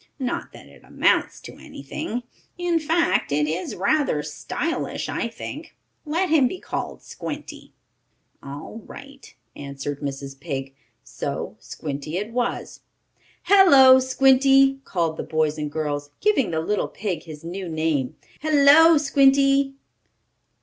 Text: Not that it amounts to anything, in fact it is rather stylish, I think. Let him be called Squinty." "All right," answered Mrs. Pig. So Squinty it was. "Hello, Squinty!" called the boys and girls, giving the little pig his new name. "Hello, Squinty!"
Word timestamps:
Not 0.17 0.51
that 0.51 0.65
it 0.65 0.83
amounts 0.83 1.39
to 1.41 1.57
anything, 1.59 2.23
in 2.57 2.79
fact 2.79 3.31
it 3.31 3.47
is 3.47 3.75
rather 3.75 4.23
stylish, 4.23 5.07
I 5.07 5.27
think. 5.27 5.75
Let 6.07 6.29
him 6.29 6.47
be 6.47 6.59
called 6.59 7.03
Squinty." 7.03 7.73
"All 8.41 8.81
right," 8.87 9.31
answered 9.55 9.99
Mrs. 10.01 10.39
Pig. 10.39 10.73
So 11.03 11.55
Squinty 11.59 12.17
it 12.17 12.31
was. 12.31 12.79
"Hello, 13.43 13.99
Squinty!" 13.99 14.79
called 14.85 15.17
the 15.17 15.21
boys 15.23 15.59
and 15.59 15.71
girls, 15.71 16.09
giving 16.19 16.49
the 16.49 16.61
little 16.61 16.87
pig 16.87 17.25
his 17.25 17.43
new 17.43 17.69
name. 17.69 18.15
"Hello, 18.39 18.97
Squinty!" 18.97 19.75